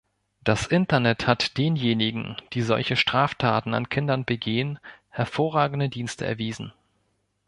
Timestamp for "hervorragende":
5.09-5.89